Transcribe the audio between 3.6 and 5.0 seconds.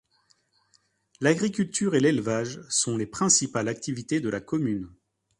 activités de la commune.